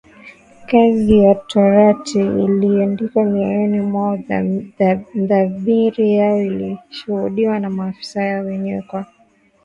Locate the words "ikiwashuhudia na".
6.41-7.69